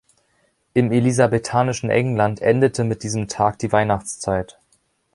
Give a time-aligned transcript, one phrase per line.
[0.73, 4.57] Im elisabethanischen England endete mit diesem Tag die Weihnachtszeit.